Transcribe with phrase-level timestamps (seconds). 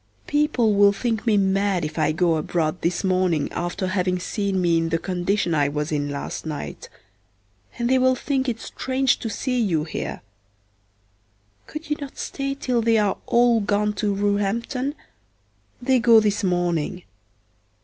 [0.25, 4.79] People will think me mad if I go abroad this morning after having seen me
[4.79, 6.89] in the condition I was in last night,
[7.77, 10.21] and they will think it strange to see you here.
[11.67, 14.95] Could you not stay till they are all gone to Roehampton?
[15.79, 17.03] they go this morning.